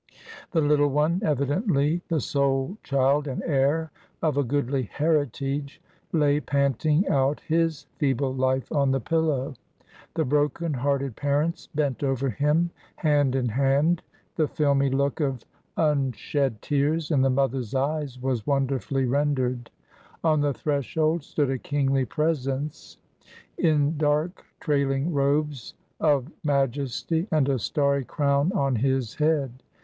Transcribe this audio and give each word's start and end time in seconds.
The 0.49 0.61
little 0.61 0.87
one, 0.89 1.21
evidently 1.23 2.01
the 2.07 2.19
sole 2.19 2.75
child 2.81 3.27
and 3.27 3.43
heir 3.43 3.91
of 4.23 4.35
a 4.35 4.43
goodly 4.43 4.81
heritage, 4.91 5.79
lay 6.11 6.39
panting 6.39 7.07
out 7.07 7.41
his 7.41 7.85
feeble 7.99 8.33
life 8.33 8.71
on 8.71 8.89
the 8.89 8.99
pillow. 8.99 9.53
The 10.15 10.25
broken 10.25 10.73
hearted 10.73 11.15
parents 11.15 11.67
bent 11.75 12.03
over 12.03 12.31
him 12.31 12.71
hand 12.95 13.35
in 13.35 13.49
hand. 13.49 14.01
The 14.37 14.47
filmy 14.47 14.89
look 14.89 15.19
of 15.19 15.45
unshed 15.77 16.63
tears 16.63 17.11
in 17.11 17.21
the 17.21 17.29
mother's 17.29 17.75
eyes 17.75 18.19
was 18.19 18.47
wonderfully 18.47 19.05
rendered. 19.05 19.69
On 20.23 20.41
the 20.41 20.51
threshold 20.55 21.23
stood 21.23 21.51
a 21.51 21.59
kingly 21.59 22.05
presence, 22.05 22.97
in 23.55 23.99
dark 23.99 24.43
trailing 24.59 25.13
robes 25.13 25.75
of 25.99 26.31
majesty 26.43 27.27
and 27.31 27.47
a 27.47 27.59
starry 27.59 28.03
crown 28.03 28.51
on 28.53 28.77
his 28.77 29.13
head. 29.13 29.61